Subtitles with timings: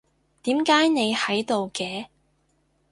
[0.41, 2.07] 點解你喺度嘅？